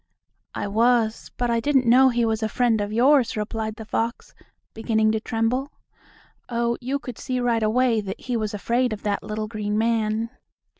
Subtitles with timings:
[0.55, 4.33] "I was, but I didn't know he was a friend of yours," replied the fox,
[4.73, 5.69] beginning to tremble.
[6.49, 10.31] Oh, you could see right away that he was afraid of that little green man.